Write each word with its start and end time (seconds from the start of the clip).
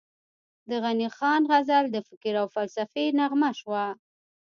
د 0.69 0.71
غني 0.83 1.07
خان 1.17 1.41
غزل 1.51 1.85
د 1.91 1.97
فکر 2.07 2.33
او 2.41 2.47
فلسفې 2.55 3.05
نغمه 3.19 3.51
شوه، 3.59 3.83